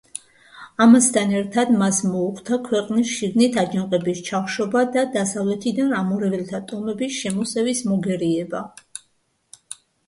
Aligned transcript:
ამასთან 0.85 1.33
ერთად 1.39 1.73
მას 1.81 1.99
მოუხდა 2.13 2.57
ქვეყნის 2.69 3.11
შიგნით 3.19 3.59
აჯანყების 3.65 4.23
ჩახშობა 4.31 4.83
და 4.97 5.05
დასავლეთიდან 5.19 5.95
ამორეველთა 6.01 6.65
ტომების 6.75 7.17
შემოსევის 7.23 7.85
მოგერიება. 7.95 8.67